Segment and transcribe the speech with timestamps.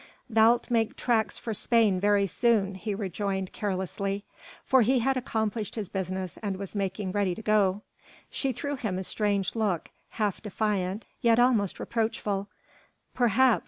[0.27, 4.25] "Thou'lt make tracks for Spain very soon," he rejoined carelessly,
[4.65, 7.83] for he had accomplished his business and was making ready to go.
[8.31, 12.47] She threw him a strange look, half defiant yet almost reproachful.
[13.13, 13.59] "Perhaps!"